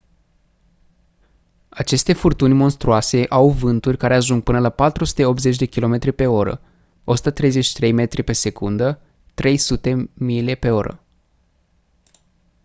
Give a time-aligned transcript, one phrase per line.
[1.69, 6.57] aceste furtuni monstruoase au vânturi care ajung până la 480 km/h
[7.05, 8.47] 133 m/s;
[9.33, 10.97] 300 mph